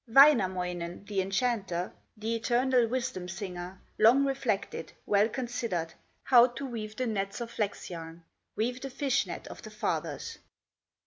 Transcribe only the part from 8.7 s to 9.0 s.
the